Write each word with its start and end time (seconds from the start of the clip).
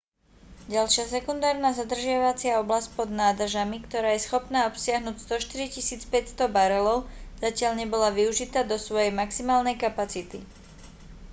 ďalšia 0.75 1.03
sekundárna 1.13 1.69
zadržiavacia 1.79 2.57
oblasť 2.65 2.89
pod 2.97 3.09
nádržami 3.21 3.77
ktorá 3.85 4.09
je 4.17 4.25
schopná 4.27 4.59
obsiahnuť 4.71 5.13
104 5.29 6.41
500 6.41 6.41
barelov 6.55 6.97
zatiaľ 7.43 7.71
nebola 7.81 8.09
využitá 8.19 8.59
do 8.71 8.77
svojej 8.85 9.11
maximálnej 9.21 9.75
kapacity 9.85 10.39